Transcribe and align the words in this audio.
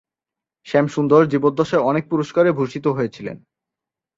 শ্যামসুন্দর 0.65 1.21
জীবদ্দশায় 1.25 1.85
অনেক 1.85 2.03
পুরস্কারে 2.09 2.49
ভূষিত 2.51 2.85
হয়েছিলেন। 2.87 3.37